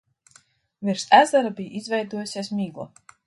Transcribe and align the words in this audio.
Virs 0.87 1.03
ezera 1.17 1.53
bija 1.61 1.77
izveidojusies 1.81 2.53
migla. 2.63 2.89